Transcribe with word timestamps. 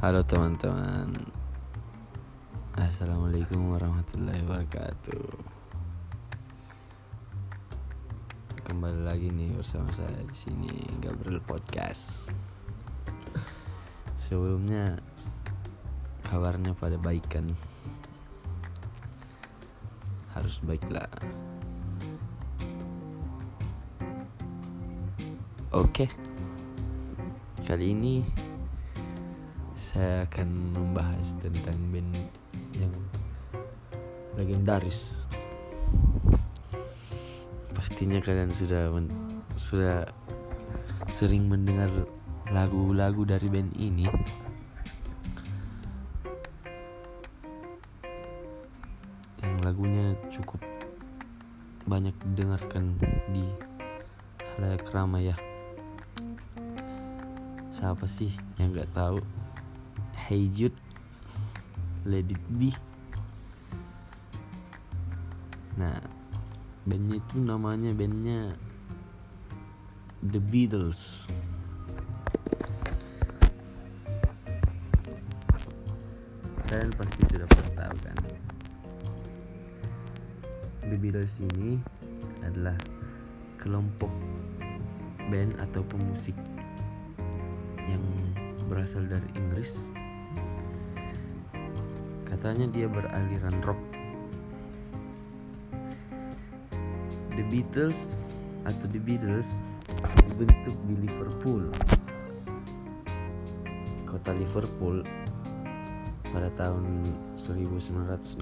Halo 0.00 0.24
teman-teman. 0.24 1.12
Assalamualaikum 2.72 3.76
warahmatullahi 3.76 4.40
wabarakatuh. 4.48 5.28
Kembali 8.64 9.04
lagi 9.04 9.28
nih 9.28 9.52
bersama 9.52 9.92
saya 9.92 10.24
di 10.24 10.32
sini 10.32 10.72
Gabriel 11.04 11.44
Podcast. 11.44 12.32
Sebelumnya 14.24 14.96
kabarnya 16.32 16.72
pada 16.72 16.96
baik 16.96 17.28
kan? 17.28 17.52
Harus 20.32 20.64
baiklah 20.64 21.12
Oke. 25.76 26.08
Kali 27.68 27.92
ini 27.92 28.48
saya 29.90 30.22
akan 30.22 30.70
membahas 30.70 31.34
tentang 31.42 31.74
band 31.90 32.14
yang 32.78 32.94
legendaris. 34.38 35.26
Pastinya 37.74 38.22
kalian 38.22 38.54
sudah 38.54 38.86
men 38.94 39.10
sudah 39.58 40.06
sering 41.10 41.50
mendengar 41.50 41.90
lagu-lagu 42.54 43.26
dari 43.26 43.50
band 43.50 43.74
ini. 43.74 44.06
Yang 49.42 49.54
lagunya 49.66 50.14
cukup 50.30 50.62
banyak 51.90 52.14
didengarkan 52.30 52.94
di 53.34 53.42
halayak 54.54 54.86
ramai 54.94 55.34
ya. 55.34 55.36
Siapa 57.74 58.06
sih 58.06 58.30
yang 58.54 58.70
nggak 58.70 58.94
tahu 58.94 59.18
Hey 60.30 60.46
Jude. 60.46 60.78
Let 62.06 62.30
It 62.30 62.38
Be. 62.54 62.70
Nah 65.74 65.98
bandnya 66.86 67.18
itu 67.18 67.42
namanya 67.42 67.90
bandnya 67.90 68.54
The 70.22 70.38
Beatles. 70.38 71.26
Kalian 76.70 76.94
pasti 76.94 77.22
sudah 77.34 77.50
pernah 77.50 77.90
tahu 77.90 77.96
kan? 77.98 78.18
The 80.86 80.94
Beatles 80.94 81.42
ini 81.42 81.82
adalah 82.46 82.78
kelompok 83.58 84.14
band 85.26 85.58
atau 85.58 85.82
pemusik 85.90 86.38
yang 87.82 88.06
berasal 88.70 89.02
dari 89.10 89.26
Inggris 89.34 89.90
Katanya 92.40 92.72
dia 92.72 92.88
beraliran 92.88 93.60
rock. 93.68 93.76
The 97.36 97.44
Beatles 97.52 98.32
atau 98.64 98.88
The 98.88 98.96
Beatles 98.96 99.60
dibentuk 100.24 100.72
di 100.88 101.04
Liverpool, 101.04 101.68
kota 104.08 104.32
Liverpool 104.32 105.04
pada 106.32 106.48
tahun 106.56 107.12
1960. 107.36 108.40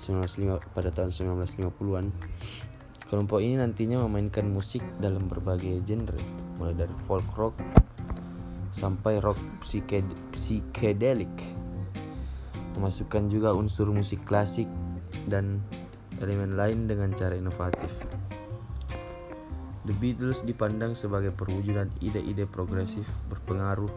1905, 0.00 0.60
pada 0.72 0.88
tahun 0.92 1.12
1950-an. 1.12 2.08
Kelompok 3.10 3.42
ini 3.42 3.58
nantinya 3.58 4.00
memainkan 4.06 4.46
musik 4.48 4.80
dalam 5.02 5.26
berbagai 5.26 5.82
genre, 5.82 6.22
mulai 6.56 6.78
dari 6.78 6.94
folk 7.04 7.26
rock 7.34 7.58
sampai 8.70 9.18
rock 9.18 9.36
psychedelic 9.66 11.34
memasukkan 12.80 13.28
juga 13.28 13.52
unsur 13.52 13.92
musik 13.92 14.24
klasik 14.24 14.64
dan 15.28 15.60
elemen 16.24 16.56
lain 16.56 16.88
dengan 16.88 17.12
cara 17.12 17.36
inovatif. 17.36 18.08
The 19.84 19.92
Beatles 20.00 20.40
dipandang 20.48 20.96
sebagai 20.96 21.36
perwujudan 21.36 21.92
ide-ide 22.00 22.48
progresif 22.48 23.04
berpengaruh 23.28 23.88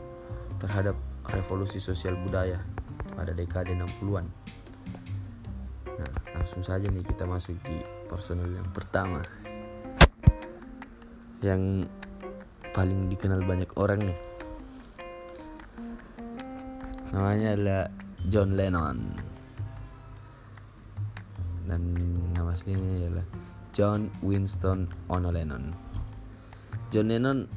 terhadap 0.60 1.00
revolusi 1.32 1.80
sosial 1.80 2.20
budaya 2.20 2.60
pada 3.16 3.32
dekade 3.32 3.72
60-an. 3.72 4.28
Nah, 5.88 6.12
langsung 6.36 6.64
saja 6.64 6.84
nih 6.92 7.08
kita 7.08 7.24
masuk 7.24 7.56
di 7.64 7.80
personel 8.12 8.52
yang 8.52 8.68
pertama. 8.76 9.24
Yang 11.40 11.88
paling 12.76 13.08
dikenal 13.08 13.44
banyak 13.48 13.72
orang 13.80 14.02
nih. 14.12 14.20
Namanya 17.14 17.48
adalah 17.54 17.84
John 18.32 18.56
Lennon 18.56 19.20
dan 21.68 21.82
nama 22.36 22.52
aslinya 22.56 23.08
adalah 23.08 23.26
John 23.74 24.12
Winston 24.22 24.86
Ono 25.10 25.32
Lennon. 25.34 25.74
John 26.94 27.08
Lennon 27.10 27.48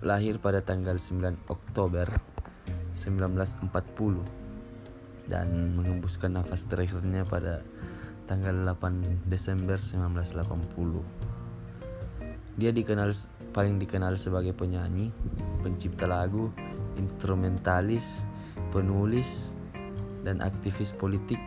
lahir 0.00 0.40
pada 0.40 0.64
tanggal 0.64 0.96
9 0.96 1.52
Oktober 1.52 2.08
1940 2.96 5.28
dan 5.28 5.76
mengembuskan 5.76 6.32
nafas 6.38 6.64
terakhirnya 6.70 7.26
pada 7.28 7.60
tanggal 8.24 8.56
8 8.72 9.28
Desember 9.28 9.76
1980. 9.76 12.56
Dia 12.56 12.72
dikenal 12.72 13.12
paling 13.50 13.82
dikenal 13.82 14.14
sebagai 14.16 14.54
penyanyi, 14.54 15.10
pencipta 15.60 16.06
lagu, 16.06 16.54
instrumentalis, 16.96 18.22
penulis, 18.70 19.50
dan 20.26 20.44
aktivis 20.44 20.92
politik 20.96 21.38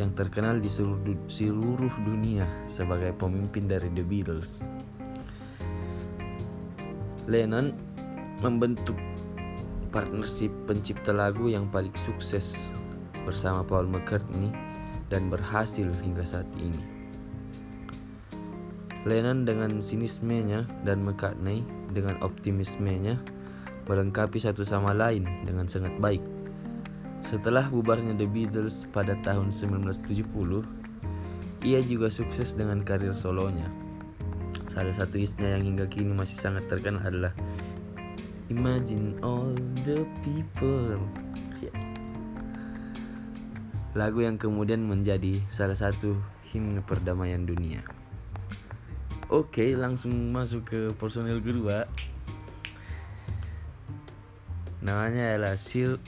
yang 0.00 0.16
terkenal 0.16 0.56
di 0.56 0.70
seluruh, 0.70 1.92
dunia 2.08 2.48
sebagai 2.72 3.12
pemimpin 3.20 3.68
dari 3.68 3.92
The 3.92 4.00
Beatles. 4.00 4.64
Lennon 7.28 7.76
membentuk 8.40 8.96
partnership 9.92 10.48
pencipta 10.64 11.12
lagu 11.12 11.52
yang 11.52 11.68
paling 11.68 11.92
sukses 12.08 12.72
bersama 13.28 13.60
Paul 13.60 13.92
McCartney 13.92 14.48
dan 15.12 15.28
berhasil 15.28 15.84
hingga 16.00 16.24
saat 16.24 16.48
ini. 16.56 16.80
Lennon 19.04 19.44
dengan 19.44 19.80
sinismenya 19.84 20.64
dan 20.88 21.04
McCartney 21.04 21.64
dengan 21.92 22.16
optimismenya 22.24 23.20
melengkapi 23.84 24.38
satu 24.40 24.64
sama 24.64 24.96
lain 24.96 25.26
dengan 25.44 25.68
sangat 25.68 25.92
baik. 26.00 26.39
Setelah 27.20 27.68
bubarnya 27.68 28.16
The 28.16 28.26
Beatles 28.26 28.88
pada 28.90 29.14
tahun 29.20 29.52
1970, 29.52 30.64
ia 31.62 31.80
juga 31.84 32.08
sukses 32.08 32.56
dengan 32.56 32.80
karir 32.80 33.12
solonya. 33.12 33.68
Salah 34.70 34.94
satu 34.94 35.20
hitsnya 35.20 35.58
yang 35.58 35.74
hingga 35.74 35.86
kini 35.90 36.14
masih 36.14 36.38
sangat 36.40 36.66
terkenal 36.70 37.04
adalah 37.04 37.34
Imagine 38.50 39.14
all 39.22 39.54
the 39.86 40.02
people. 40.26 40.98
Ya. 41.62 41.70
Lagu 43.94 44.26
yang 44.26 44.38
kemudian 44.38 44.82
menjadi 44.82 45.38
salah 45.54 45.78
satu 45.78 46.18
himne 46.50 46.82
perdamaian 46.82 47.46
dunia. 47.46 47.82
Oke, 49.30 49.78
langsung 49.78 50.34
masuk 50.34 50.66
ke 50.66 50.80
personel 50.98 51.38
kedua. 51.38 51.86
Namanya 54.90 55.38
adalah 55.38 55.54
Sir, 55.54 56.02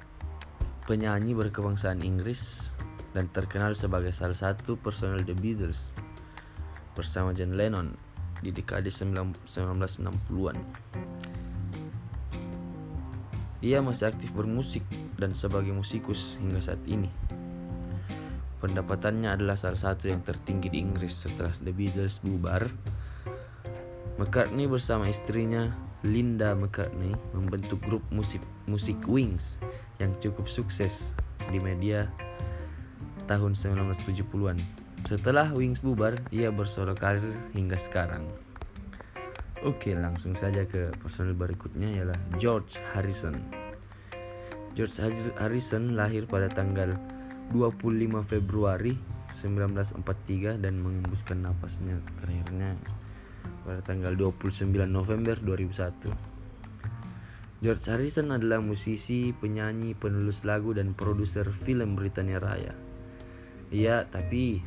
penyanyi 0.85 1.33
berkebangsaan 1.33 2.05
Inggris 2.05 2.69
dan 3.17 3.33
terkenal 3.33 3.73
sebagai 3.73 4.13
salah 4.13 4.37
satu 4.37 4.77
personel 4.77 5.25
The 5.25 5.33
Beatles 5.33 5.97
bersama 6.93 7.33
John 7.33 7.57
Lennon 7.57 7.97
di 8.45 8.53
dekade 8.53 8.93
1960-an. 8.93 10.61
Ia 13.67 13.83
masih 13.83 14.15
aktif 14.15 14.31
bermusik 14.31 14.87
dan 15.19 15.35
sebagai 15.35 15.75
musikus 15.75 16.39
hingga 16.39 16.63
saat 16.63 16.79
ini. 16.87 17.11
Pendapatannya 18.63 19.35
adalah 19.35 19.59
salah 19.59 19.91
satu 19.91 20.07
yang 20.07 20.23
tertinggi 20.23 20.71
di 20.71 20.79
Inggris 20.79 21.27
setelah 21.27 21.51
The 21.59 21.75
Beatles 21.75 22.23
bubar. 22.23 22.71
McCartney 24.23 24.71
bersama 24.71 25.11
istrinya 25.11 25.75
Linda 26.07 26.55
McCartney 26.55 27.11
membentuk 27.35 27.83
grup 27.83 28.07
musik 28.15 28.39
musik 28.71 29.03
Wings 29.11 29.59
yang 29.99 30.15
cukup 30.23 30.47
sukses 30.47 31.11
di 31.51 31.59
media 31.59 32.07
tahun 33.27 33.59
1970-an. 33.59 34.63
Setelah 35.11 35.51
Wings 35.59 35.83
bubar, 35.83 36.23
ia 36.31 36.55
bersolo 36.55 36.95
karir 36.95 37.35
hingga 37.51 37.75
sekarang. 37.83 38.46
Oke, 39.67 39.99
langsung 39.99 40.39
saja 40.39 40.63
ke 40.63 40.95
personel 41.03 41.35
berikutnya 41.35 41.91
ialah 41.91 42.15
George 42.39 42.79
Harrison. 42.95 43.35
George 44.79 44.95
Harrison 45.43 45.99
lahir 45.99 46.31
pada 46.31 46.47
tanggal 46.47 46.95
25 47.51 48.23
Februari 48.23 48.95
1943 49.35 50.63
dan 50.63 50.79
mengembuskan 50.79 51.43
napasnya 51.43 51.99
terakhirnya 52.23 52.79
pada 53.67 53.83
tanggal 53.83 54.15
29 54.15 54.71
November 54.87 55.35
2001. 55.43 56.15
George 57.59 57.85
Harrison 57.91 58.31
adalah 58.31 58.63
musisi, 58.63 59.35
penyanyi, 59.35 59.99
penulis 59.99 60.47
lagu 60.47 60.79
dan 60.79 60.95
produser 60.95 61.51
film 61.51 61.99
Britania 61.99 62.39
Raya. 62.39 62.71
Iya, 63.75 64.07
tapi 64.07 64.63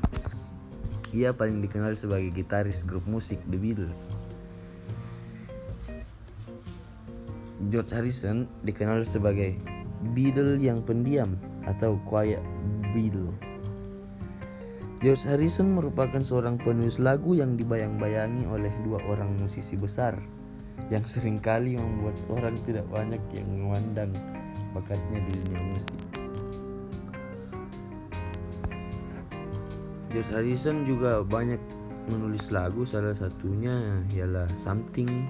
ia 1.16 1.32
paling 1.32 1.64
dikenal 1.64 1.96
sebagai 1.96 2.36
gitaris 2.36 2.84
grup 2.84 3.08
musik 3.08 3.40
The 3.48 3.56
Beatles. 3.56 4.29
George 7.68 7.92
Harrison 7.92 8.48
dikenal 8.64 9.04
sebagai 9.04 9.60
Beatle 10.16 10.56
yang 10.64 10.80
pendiam 10.80 11.36
atau 11.68 12.00
quiet 12.08 12.40
Beatle. 12.96 13.36
George 15.04 15.28
Harrison 15.28 15.76
merupakan 15.76 16.24
seorang 16.24 16.56
penulis 16.56 17.04
lagu 17.04 17.36
yang 17.36 17.60
dibayang-bayangi 17.60 18.48
oleh 18.48 18.72
dua 18.88 19.04
orang 19.12 19.36
musisi 19.36 19.76
besar 19.76 20.16
yang 20.88 21.04
sering 21.04 21.36
kali 21.36 21.76
membuat 21.76 22.16
orang 22.32 22.56
tidak 22.64 22.88
banyak 22.88 23.20
yang 23.36 23.48
memandang 23.52 24.16
bakatnya 24.72 25.20
di 25.28 25.32
dunia 25.44 25.62
musik. 25.76 26.00
George 30.16 30.32
Harrison 30.32 30.88
juga 30.88 31.28
banyak 31.28 31.60
menulis 32.08 32.50
lagu 32.56 32.88
salah 32.88 33.14
satunya 33.14 34.02
ialah 34.16 34.48
Something 34.56 35.28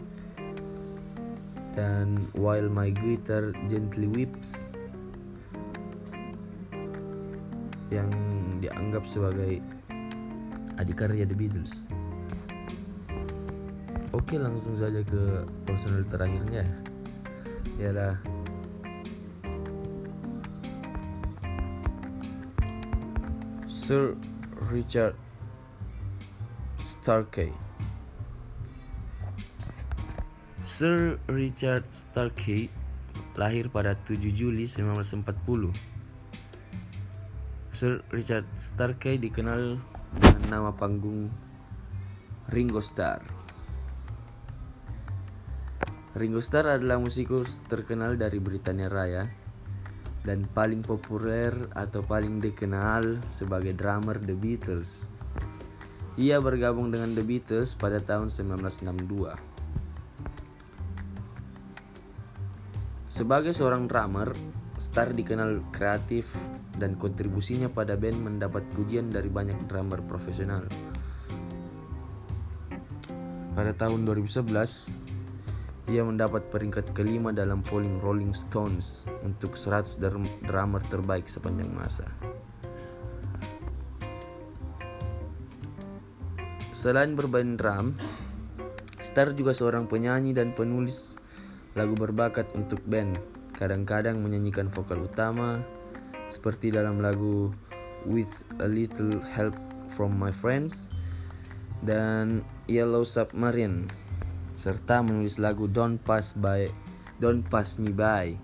dan 1.78 2.30
While 2.34 2.70
My 2.70 2.90
Guitar 2.90 3.54
Gently 3.70 4.10
Weeps 4.10 4.74
yang 7.90 8.10
dianggap 8.62 9.06
sebagai 9.06 9.62
adikarya 10.78 11.26
The 11.26 11.36
Beatles. 11.36 11.84
Oke, 14.14 14.42
langsung 14.42 14.78
saja 14.78 15.06
ke 15.06 15.46
personel 15.66 16.06
terakhirnya. 16.10 16.66
Ialah 17.78 18.18
Sir 23.70 24.14
Richard 24.70 25.18
Starkey. 26.82 27.69
Sir 30.60 31.16
Richard 31.32 31.88
Starkey 31.96 32.68
lahir 33.40 33.72
pada 33.72 33.96
7 33.96 34.20
Juli 34.36 34.68
1940 34.68 35.72
Sir 37.72 38.04
Richard 38.12 38.44
Starkey 38.60 39.16
dikenal 39.16 39.80
dengan 40.20 40.44
nama 40.52 40.76
panggung 40.76 41.32
Ringo 42.52 42.84
Starr. 42.84 43.24
Ringo 46.20 46.44
Starr 46.44 46.76
adalah 46.76 47.00
musikus 47.00 47.64
terkenal 47.72 48.20
dari 48.20 48.44
Britania 48.44 48.92
Raya 48.92 49.32
dan 50.28 50.44
paling 50.52 50.84
populer 50.84 51.56
atau 51.72 52.04
paling 52.04 52.44
dikenal 52.44 53.24
sebagai 53.32 53.72
drummer 53.80 54.20
The 54.20 54.36
Beatles. 54.36 55.08
Ia 56.20 56.44
bergabung 56.44 56.92
dengan 56.92 57.16
The 57.16 57.24
Beatles 57.24 57.80
pada 57.80 58.04
tahun 58.04 58.28
1962. 58.28 59.49
Sebagai 63.20 63.52
seorang 63.52 63.84
drummer, 63.92 64.32
Starr 64.80 65.12
dikenal 65.12 65.60
kreatif 65.76 66.32
dan 66.80 66.96
kontribusinya 66.96 67.68
pada 67.68 68.00
band 68.00 68.16
mendapat 68.16 68.64
pujian 68.72 69.12
dari 69.12 69.28
banyak 69.28 69.68
drummer 69.68 70.00
profesional. 70.08 70.64
Pada 73.60 73.76
tahun 73.76 74.08
2011, 74.08 75.92
ia 75.92 76.00
mendapat 76.00 76.48
peringkat 76.48 76.96
kelima 76.96 77.36
dalam 77.36 77.60
polling 77.60 78.00
Rolling 78.00 78.32
Stones 78.32 79.04
untuk 79.28 79.60
100 79.60 80.00
drummer 80.48 80.80
terbaik 80.88 81.28
sepanjang 81.28 81.76
masa. 81.76 82.08
Selain 86.72 87.20
bermain 87.20 87.60
drum, 87.60 88.00
Star 89.04 89.36
juga 89.36 89.52
seorang 89.52 89.92
penyanyi 89.92 90.32
dan 90.32 90.56
penulis 90.56 91.19
lagu 91.74 91.94
berbakat 91.98 92.50
untuk 92.58 92.82
band. 92.88 93.20
Kadang-kadang 93.58 94.24
menyanyikan 94.24 94.72
vokal 94.72 95.04
utama, 95.04 95.60
seperti 96.30 96.72
dalam 96.72 97.02
lagu 97.02 97.52
With 98.08 98.32
a 98.64 98.68
Little 98.70 99.20
Help 99.20 99.58
from 99.92 100.16
My 100.16 100.32
Friends 100.32 100.88
dan 101.84 102.48
Yellow 102.72 103.04
Submarine 103.04 103.92
serta 104.56 105.04
menulis 105.04 105.40
lagu 105.40 105.68
Don't 105.68 106.00
Pass 106.00 106.32
By 106.36 106.72
Don't 107.20 107.44
Pass 107.52 107.76
Me 107.76 107.92
By 107.92 108.40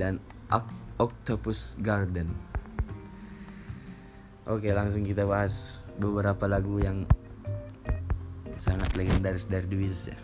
dan 0.00 0.20
Octopus 0.96 1.76
Garden. 1.84 2.32
Oke, 4.44 4.68
langsung 4.72 5.04
kita 5.04 5.24
bahas 5.24 5.90
beberapa 5.96 6.44
lagu 6.44 6.76
yang 6.80 7.08
sangat 8.60 8.92
legendaris 8.94 9.48
dari 9.48 9.64
The 9.66 9.76
Beatles 9.76 10.04
ya. 10.08 10.18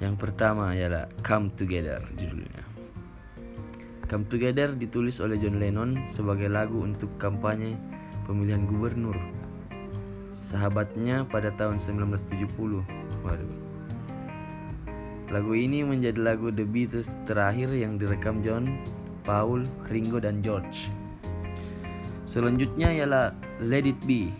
Yang 0.00 0.16
pertama 0.16 0.72
ialah 0.72 1.12
Come 1.20 1.52
Together 1.52 2.00
judulnya. 2.16 2.64
Come 4.08 4.24
Together 4.26 4.72
ditulis 4.72 5.20
oleh 5.20 5.36
John 5.36 5.60
Lennon 5.60 6.08
sebagai 6.08 6.48
lagu 6.48 6.80
untuk 6.80 7.14
kampanye 7.20 7.76
pemilihan 8.24 8.64
gubernur. 8.64 9.14
Sahabatnya 10.40 11.28
pada 11.28 11.52
tahun 11.52 11.76
1970. 11.76 12.80
Waduh. 13.22 13.54
Lagu 15.30 15.52
ini 15.54 15.86
menjadi 15.86 16.18
lagu 16.18 16.50
The 16.50 16.66
Beatles 16.66 17.22
terakhir 17.22 17.70
yang 17.70 18.00
direkam 18.00 18.42
John, 18.42 18.82
Paul, 19.22 19.62
Ringo, 19.86 20.18
dan 20.18 20.42
George. 20.42 20.90
Selanjutnya 22.26 22.90
ialah 22.90 23.36
Let 23.62 23.86
It 23.86 24.00
Be. 24.08 24.32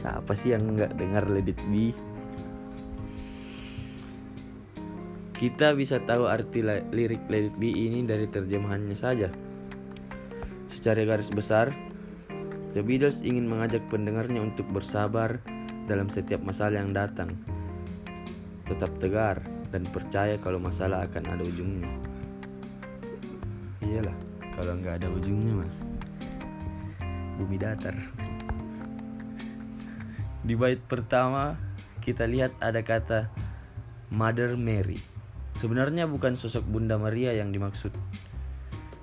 Siapa 0.00 0.32
sih 0.32 0.54
yang 0.54 0.72
nggak 0.72 0.96
dengar 0.96 1.28
Let 1.28 1.50
It 1.50 1.60
Be? 1.68 1.92
Kita 5.38 5.70
bisa 5.70 6.02
tahu 6.02 6.26
arti 6.26 6.66
lirik 6.66 7.30
Let 7.30 7.54
It 7.54 7.56
Be 7.62 7.70
ini 7.70 8.02
dari 8.02 8.26
terjemahannya 8.26 8.98
saja. 8.98 9.30
Secara 10.66 11.06
garis 11.06 11.30
besar, 11.30 11.70
The 12.74 12.82
Beatles 12.82 13.22
ingin 13.22 13.46
mengajak 13.46 13.86
pendengarnya 13.86 14.42
untuk 14.42 14.66
bersabar 14.74 15.38
dalam 15.86 16.10
setiap 16.10 16.42
masalah 16.42 16.82
yang 16.82 16.90
datang. 16.90 17.38
Tetap 18.66 18.98
tegar 18.98 19.46
dan 19.70 19.86
percaya 19.86 20.42
kalau 20.42 20.58
masalah 20.58 21.06
akan 21.06 21.22
ada 21.30 21.46
ujungnya. 21.46 21.86
Iyalah, 23.86 24.18
kalau 24.58 24.74
nggak 24.74 25.06
ada 25.06 25.08
ujungnya 25.22 25.62
mah 25.62 25.70
bumi 27.38 27.62
datar. 27.62 27.94
Di 30.42 30.58
bait 30.58 30.82
pertama 30.82 31.54
kita 32.02 32.26
lihat 32.26 32.50
ada 32.58 32.82
kata 32.82 33.30
Mother 34.10 34.58
Mary 34.58 35.17
Sebenarnya 35.58 36.06
bukan 36.06 36.38
sosok 36.38 36.62
Bunda 36.70 36.94
Maria 37.02 37.34
yang 37.34 37.50
dimaksud. 37.50 37.90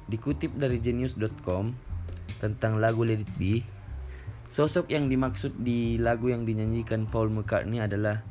Dikutip 0.08 0.56
dari 0.56 0.80
genius.com 0.80 1.76
tentang 2.40 2.80
lagu 2.80 3.04
Let 3.04 3.28
It 3.28 3.32
Be, 3.36 3.60
sosok 4.48 4.88
yang 4.88 5.12
dimaksud 5.12 5.60
di 5.60 6.00
lagu 6.00 6.32
yang 6.32 6.48
dinyanyikan 6.48 7.12
Paul 7.12 7.28
McCartney 7.36 7.84
adalah 7.84 8.24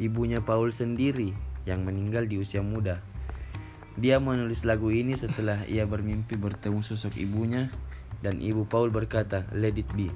ibunya 0.00 0.40
Paul 0.40 0.72
sendiri 0.72 1.36
yang 1.68 1.84
meninggal 1.84 2.24
di 2.24 2.40
usia 2.40 2.64
muda. 2.64 3.04
Dia 4.00 4.16
menulis 4.16 4.64
lagu 4.64 4.88
ini 4.88 5.12
setelah 5.12 5.68
ia 5.68 5.84
bermimpi 5.84 6.40
bertemu 6.40 6.80
sosok 6.80 7.20
ibunya 7.20 7.68
dan 8.24 8.40
ibu 8.40 8.64
Paul 8.64 8.88
berkata, 8.88 9.44
"Let 9.52 9.76
it 9.76 9.92
be." 9.92 10.08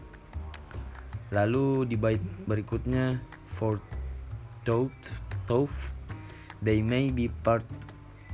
Lalu 1.28 1.84
di 1.84 2.00
bait 2.00 2.22
berikutnya, 2.48 3.20
"For 3.60 3.76
thought, 4.64 4.96
thought 5.44 5.72
they 6.62 6.80
may 6.80 7.10
be 7.10 7.28
part 7.42 7.66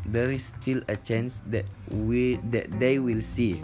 there 0.08 0.32
is 0.32 0.56
still 0.56 0.80
a 0.88 0.96
chance 0.96 1.44
that 1.52 1.68
we 1.92 2.40
that 2.48 2.72
they 2.80 2.96
will 2.96 3.20
see. 3.20 3.60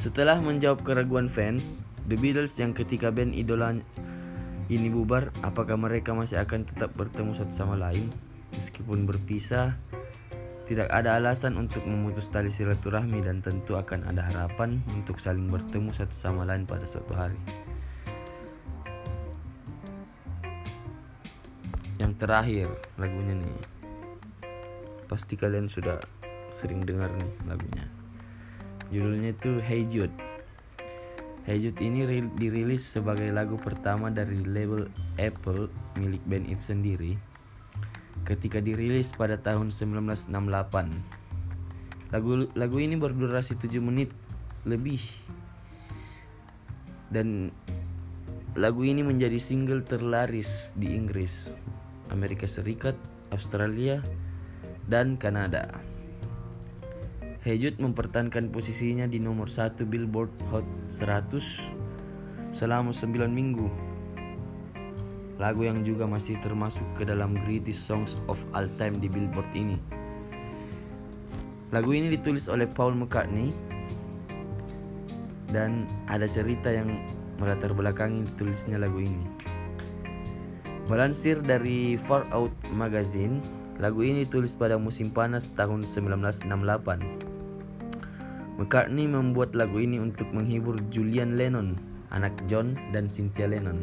Setelah 0.00 0.40
menjawab 0.40 0.84
keraguan 0.84 1.28
fans, 1.28 1.84
The 2.08 2.16
Beatles 2.16 2.56
yang 2.56 2.72
ketika 2.72 3.12
band 3.12 3.36
idola 3.36 3.76
ini 4.66 4.88
bubar, 4.90 5.30
apakah 5.46 5.78
mereka 5.78 6.14
masih 6.14 6.42
akan 6.42 6.66
tetap 6.66 6.94
bertemu 6.94 7.34
satu 7.34 7.54
sama 7.54 7.74
lain 7.78 8.10
meskipun 8.54 9.06
berpisah? 9.06 9.78
Tidak 10.66 10.90
ada 10.90 11.14
alasan 11.22 11.54
untuk 11.54 11.86
memutus 11.86 12.26
tali 12.26 12.50
silaturahmi 12.50 13.22
dan 13.22 13.38
tentu 13.38 13.78
akan 13.78 14.10
ada 14.10 14.26
harapan 14.26 14.82
untuk 14.90 15.22
saling 15.22 15.46
bertemu 15.46 15.94
satu 15.94 16.10
sama 16.10 16.42
lain 16.42 16.66
pada 16.66 16.82
suatu 16.82 17.14
hari. 17.14 17.38
Yang 21.96 22.12
terakhir 22.16 22.68
lagunya 23.00 23.36
nih. 23.36 23.56
Pasti 25.08 25.38
kalian 25.38 25.68
sudah 25.70 26.00
sering 26.52 26.84
dengar 26.84 27.10
nih 27.14 27.32
lagunya. 27.48 27.86
Judulnya 28.92 29.34
itu 29.34 29.58
Hey 29.64 29.82
Jude. 29.88 30.14
Hey 31.46 31.62
Jude 31.62 31.78
ini 31.80 32.04
dirilis 32.36 32.82
sebagai 32.82 33.30
lagu 33.30 33.56
pertama 33.56 34.10
dari 34.10 34.42
label 34.42 34.90
Apple 35.16 35.70
milik 35.94 36.22
band 36.26 36.46
itu 36.50 36.74
sendiri 36.74 37.14
ketika 38.26 38.58
dirilis 38.58 39.14
pada 39.14 39.38
tahun 39.38 39.70
1968 39.70 40.26
lagu 42.10 42.50
lagu 42.58 42.76
ini 42.82 42.98
berdurasi 42.98 43.54
7 43.58 43.78
menit 43.82 44.10
lebih. 44.66 44.98
Dan 47.06 47.54
lagu 48.58 48.82
ini 48.82 49.06
menjadi 49.06 49.38
single 49.38 49.86
terlaris 49.86 50.74
di 50.74 50.90
Inggris 50.98 51.54
Amerika 52.10 52.44
Serikat, 52.48 52.94
Australia, 53.30 54.02
dan 54.86 55.18
Kanada. 55.18 55.70
Hejut 57.46 57.78
mempertahankan 57.78 58.50
posisinya 58.50 59.06
di 59.06 59.22
nomor 59.22 59.46
satu 59.46 59.86
Billboard 59.86 60.34
Hot 60.50 60.66
100 60.90 62.50
selama 62.50 62.90
9 62.90 63.30
minggu. 63.30 63.70
Lagu 65.36 65.62
yang 65.62 65.84
juga 65.84 66.08
masih 66.08 66.40
termasuk 66.42 66.82
ke 66.96 67.06
dalam 67.06 67.36
Greatest 67.46 67.86
Songs 67.86 68.18
of 68.26 68.42
All 68.56 68.66
Time 68.80 68.98
di 68.98 69.06
Billboard 69.06 69.52
ini. 69.54 69.76
Lagu 71.70 71.92
ini 71.92 72.08
ditulis 72.08 72.48
oleh 72.48 72.64
Paul 72.64 72.96
McCartney 72.96 73.52
dan 75.52 75.86
ada 76.08 76.26
cerita 76.26 76.72
yang 76.72 76.88
melatar 77.36 77.76
belakangi 77.76 78.24
ditulisnya 78.32 78.80
lagu 78.80 78.98
ini. 78.98 79.55
Melansir 80.86 81.42
dari 81.42 81.98
Far 81.98 82.30
Out 82.30 82.54
Magazine, 82.70 83.42
lagu 83.82 84.06
ini 84.06 84.22
ditulis 84.22 84.54
pada 84.54 84.78
musim 84.78 85.10
panas 85.10 85.50
tahun 85.50 85.82
1968. 85.82 86.46
McCartney 88.54 89.10
membuat 89.10 89.58
lagu 89.58 89.82
ini 89.82 89.98
untuk 89.98 90.30
menghibur 90.30 90.78
Julian 90.94 91.34
Lennon, 91.34 91.74
anak 92.14 92.38
John 92.46 92.78
dan 92.94 93.10
Cynthia 93.10 93.50
Lennon. 93.50 93.82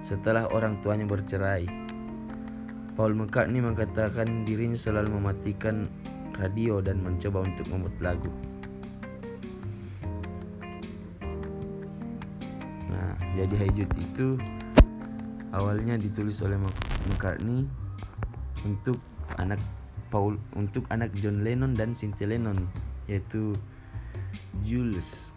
Setelah 0.00 0.48
orang 0.48 0.80
tuanya 0.80 1.04
bercerai, 1.04 1.68
Paul 2.96 3.12
McCartney 3.12 3.60
mengatakan 3.60 4.48
dirinya 4.48 4.80
selalu 4.80 5.20
mematikan 5.20 5.84
radio 6.40 6.80
dan 6.80 7.04
mencoba 7.04 7.44
untuk 7.44 7.68
membuat 7.68 8.00
lagu. 8.00 8.32
Nah, 12.88 13.12
jadi 13.36 13.52
Hey 13.52 13.84
itu 13.84 14.40
awalnya 15.50 15.98
ditulis 15.98 16.38
oleh 16.46 16.58
McCartney 17.10 17.66
untuk 18.62 18.98
anak 19.38 19.58
Paul 20.10 20.38
untuk 20.58 20.86
anak 20.90 21.14
John 21.18 21.46
Lennon 21.46 21.74
dan 21.74 21.94
Cynthia 21.94 22.26
Lennon 22.26 22.66
yaitu 23.06 23.54
Jules 24.62 25.34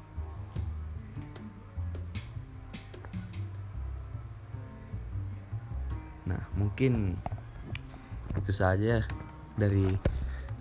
Nah, 6.23 6.39
mungkin 6.55 7.19
itu 8.39 8.51
saja 8.55 9.03
dari 9.59 9.91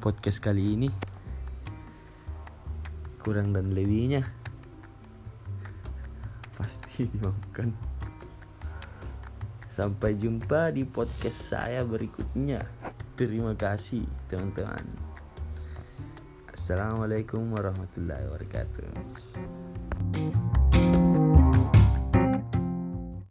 podcast 0.02 0.42
kali 0.42 0.74
ini. 0.74 0.90
Kurang 3.22 3.54
dan 3.54 3.70
lebihnya 3.70 4.26
pasti 6.58 7.06
dimaafkan. 7.06 7.91
Sampai 9.72 10.20
jumpa 10.20 10.68
di 10.68 10.84
podcast 10.84 11.48
saya 11.48 11.80
berikutnya. 11.80 12.60
Terima 13.16 13.56
kasih, 13.56 14.04
teman-teman. 14.28 14.84
Assalamualaikum 16.52 17.56
warahmatullahi 17.56 18.28
wabarakatuh. 18.28 19.51